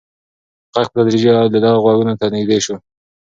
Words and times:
غږ 0.73 0.87
په 0.93 0.99
تدریجي 1.03 1.29
ډول 1.35 1.47
د 1.51 1.55
ده 1.63 1.71
غوږونو 1.83 2.13
ته 2.19 2.25
نږدې 2.35 2.59
شو. 2.65 2.75